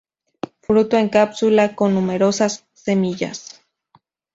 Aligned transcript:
Fruto 0.63 0.97
en 0.97 1.09
cápsula 1.09 1.75
con 1.75 1.93
numerosas 1.93 2.65
semillas. 2.73 3.61